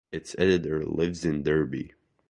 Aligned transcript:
Its 0.11 0.35
editor 0.39 0.83
lives 0.83 1.23
in 1.23 1.43
Derby. 1.43 1.91